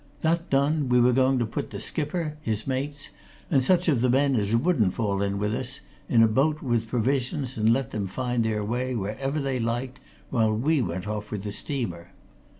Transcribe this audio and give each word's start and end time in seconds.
That 0.21 0.49
done, 0.49 0.89
we 0.89 0.99
were 0.99 1.13
going 1.13 1.37
to 1.37 1.45
put 1.45 1.69
the 1.69 1.79
skipper, 1.79 2.35
his 2.41 2.65
mates, 2.65 3.11
and 3.51 3.63
such 3.63 3.87
of 3.87 4.01
the 4.01 4.09
men 4.09 4.35
as 4.35 4.55
wouldn't 4.55 4.95
fall 4.95 5.21
in 5.21 5.37
with 5.37 5.53
us, 5.53 5.81
in 6.09 6.23
a 6.23 6.27
boat 6.27 6.63
with 6.63 6.87
provisions 6.87 7.55
and 7.55 7.71
let 7.71 7.91
them 7.91 8.07
find 8.07 8.43
their 8.43 8.63
way 8.65 8.95
wherever 8.95 9.39
they 9.39 9.59
liked, 9.59 9.99
while 10.31 10.51
we 10.53 10.81
went 10.81 11.07
off 11.07 11.29
with 11.29 11.43
the 11.43 11.51
steamer. 11.51 12.09